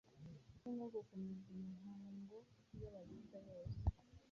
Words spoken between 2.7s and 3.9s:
y’Abayuda yose